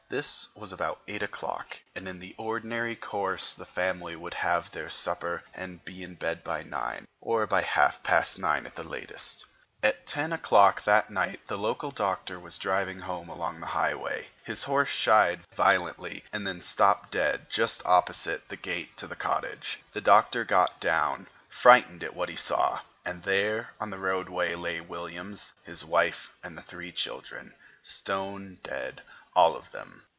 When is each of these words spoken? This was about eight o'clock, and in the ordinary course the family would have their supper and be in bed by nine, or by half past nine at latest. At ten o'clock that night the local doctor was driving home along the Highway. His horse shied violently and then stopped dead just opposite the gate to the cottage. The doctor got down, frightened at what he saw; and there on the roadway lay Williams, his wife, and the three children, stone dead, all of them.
This 0.09 0.49
was 0.57 0.73
about 0.73 0.99
eight 1.07 1.23
o'clock, 1.23 1.79
and 1.95 2.05
in 2.05 2.19
the 2.19 2.35
ordinary 2.37 2.97
course 2.97 3.55
the 3.55 3.65
family 3.65 4.13
would 4.13 4.33
have 4.33 4.69
their 4.69 4.89
supper 4.89 5.43
and 5.53 5.85
be 5.85 6.03
in 6.03 6.15
bed 6.15 6.43
by 6.43 6.63
nine, 6.63 7.07
or 7.21 7.47
by 7.47 7.61
half 7.61 8.03
past 8.03 8.37
nine 8.37 8.65
at 8.65 8.77
latest. 8.85 9.45
At 9.81 10.05
ten 10.05 10.33
o'clock 10.33 10.83
that 10.83 11.09
night 11.09 11.47
the 11.47 11.57
local 11.57 11.91
doctor 11.91 12.37
was 12.37 12.57
driving 12.57 12.99
home 12.99 13.29
along 13.29 13.61
the 13.61 13.67
Highway. 13.67 14.27
His 14.43 14.63
horse 14.63 14.89
shied 14.89 15.45
violently 15.55 16.25
and 16.33 16.45
then 16.45 16.59
stopped 16.59 17.11
dead 17.11 17.49
just 17.49 17.81
opposite 17.85 18.49
the 18.49 18.57
gate 18.57 18.97
to 18.97 19.07
the 19.07 19.15
cottage. 19.15 19.79
The 19.93 20.01
doctor 20.01 20.43
got 20.43 20.81
down, 20.81 21.27
frightened 21.47 22.03
at 22.03 22.17
what 22.17 22.27
he 22.27 22.35
saw; 22.35 22.81
and 23.05 23.23
there 23.23 23.71
on 23.79 23.91
the 23.91 23.97
roadway 23.97 24.55
lay 24.55 24.81
Williams, 24.81 25.53
his 25.63 25.85
wife, 25.85 26.33
and 26.43 26.57
the 26.57 26.61
three 26.61 26.91
children, 26.91 27.53
stone 27.81 28.57
dead, 28.61 29.01
all 29.33 29.55
of 29.55 29.71
them. 29.71 30.03